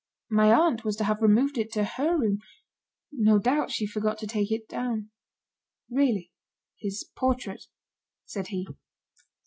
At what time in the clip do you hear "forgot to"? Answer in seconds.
3.85-4.25